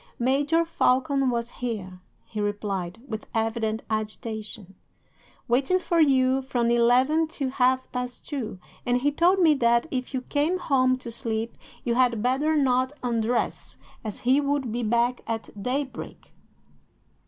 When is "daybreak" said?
15.61-16.31